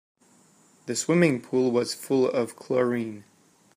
[0.87, 3.23] The swimming pool was full of chlorine.